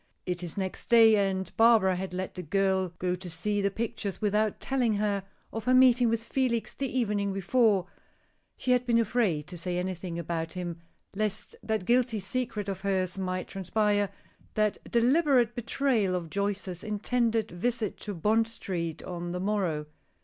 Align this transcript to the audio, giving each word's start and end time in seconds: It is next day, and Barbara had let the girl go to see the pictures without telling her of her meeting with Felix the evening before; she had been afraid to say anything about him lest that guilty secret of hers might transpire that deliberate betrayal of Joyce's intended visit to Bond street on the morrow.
It 0.25 0.41
is 0.41 0.57
next 0.57 0.85
day, 0.89 1.15
and 1.29 1.55
Barbara 1.57 1.95
had 1.95 2.11
let 2.11 2.33
the 2.33 2.41
girl 2.41 2.89
go 2.97 3.15
to 3.15 3.29
see 3.29 3.61
the 3.61 3.69
pictures 3.69 4.19
without 4.19 4.59
telling 4.59 4.95
her 4.95 5.21
of 5.53 5.65
her 5.65 5.75
meeting 5.75 6.09
with 6.09 6.25
Felix 6.25 6.73
the 6.73 6.89
evening 6.97 7.33
before; 7.33 7.85
she 8.57 8.71
had 8.71 8.87
been 8.87 8.97
afraid 8.97 9.45
to 9.45 9.57
say 9.57 9.77
anything 9.77 10.17
about 10.17 10.53
him 10.53 10.79
lest 11.15 11.55
that 11.61 11.85
guilty 11.85 12.19
secret 12.19 12.67
of 12.67 12.81
hers 12.81 13.19
might 13.19 13.47
transpire 13.47 14.09
that 14.55 14.79
deliberate 14.89 15.53
betrayal 15.53 16.15
of 16.15 16.31
Joyce's 16.31 16.83
intended 16.83 17.51
visit 17.51 17.99
to 17.99 18.15
Bond 18.15 18.47
street 18.47 19.03
on 19.03 19.33
the 19.33 19.39
morrow. 19.39 19.85